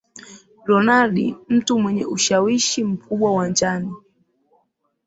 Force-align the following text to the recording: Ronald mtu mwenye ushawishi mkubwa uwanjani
Ronald 0.65 1.35
mtu 1.49 1.79
mwenye 1.79 2.05
ushawishi 2.05 2.83
mkubwa 2.83 3.31
uwanjani 3.31 3.93